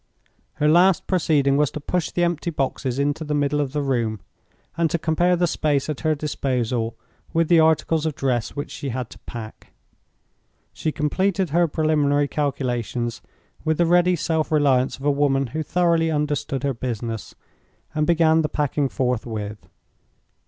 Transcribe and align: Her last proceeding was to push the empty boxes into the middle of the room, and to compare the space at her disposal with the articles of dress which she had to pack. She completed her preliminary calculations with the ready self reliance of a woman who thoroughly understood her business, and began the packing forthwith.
Her 0.53 0.67
last 0.67 1.05
proceeding 1.05 1.57
was 1.57 1.69
to 1.69 1.79
push 1.79 2.09
the 2.09 2.23
empty 2.23 2.49
boxes 2.49 2.97
into 2.97 3.23
the 3.23 3.35
middle 3.35 3.61
of 3.61 3.71
the 3.71 3.83
room, 3.83 4.19
and 4.75 4.89
to 4.89 4.97
compare 4.97 5.35
the 5.35 5.45
space 5.45 5.89
at 5.89 5.99
her 5.99 6.15
disposal 6.15 6.95
with 7.33 7.49
the 7.49 7.59
articles 7.59 8.07
of 8.07 8.15
dress 8.15 8.55
which 8.55 8.71
she 8.71 8.89
had 8.89 9.11
to 9.11 9.19
pack. 9.27 9.73
She 10.73 10.91
completed 10.91 11.51
her 11.51 11.67
preliminary 11.67 12.27
calculations 12.27 13.21
with 13.63 13.77
the 13.77 13.85
ready 13.85 14.15
self 14.15 14.51
reliance 14.51 14.97
of 14.97 15.05
a 15.05 15.11
woman 15.11 15.45
who 15.53 15.61
thoroughly 15.61 16.09
understood 16.09 16.63
her 16.63 16.73
business, 16.73 17.35
and 17.93 18.07
began 18.07 18.41
the 18.41 18.49
packing 18.49 18.89
forthwith. 18.89 19.67